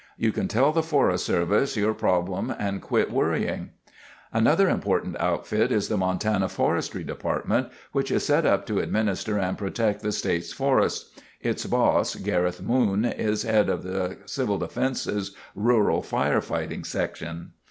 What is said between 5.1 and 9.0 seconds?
outfit is the Montana Forestry Department, which is set up to